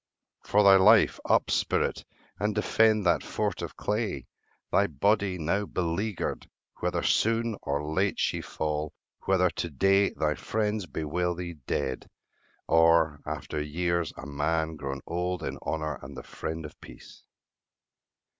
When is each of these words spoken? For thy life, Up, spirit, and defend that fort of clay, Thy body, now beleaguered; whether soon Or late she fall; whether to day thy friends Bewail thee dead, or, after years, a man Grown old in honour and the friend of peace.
For 0.43 0.63
thy 0.63 0.77
life, 0.77 1.19
Up, 1.29 1.51
spirit, 1.51 2.05
and 2.39 2.55
defend 2.55 3.05
that 3.05 3.21
fort 3.21 3.61
of 3.61 3.77
clay, 3.77 4.25
Thy 4.71 4.87
body, 4.87 5.37
now 5.37 5.67
beleaguered; 5.67 6.49
whether 6.79 7.03
soon 7.03 7.55
Or 7.61 7.85
late 7.87 8.17
she 8.17 8.41
fall; 8.41 8.93
whether 9.25 9.51
to 9.51 9.69
day 9.69 10.09
thy 10.09 10.33
friends 10.33 10.87
Bewail 10.87 11.35
thee 11.35 11.53
dead, 11.67 12.09
or, 12.67 13.19
after 13.27 13.61
years, 13.61 14.11
a 14.17 14.25
man 14.25 14.75
Grown 14.75 15.01
old 15.05 15.43
in 15.43 15.57
honour 15.61 15.99
and 16.01 16.17
the 16.17 16.23
friend 16.23 16.65
of 16.65 16.81
peace. 16.81 17.21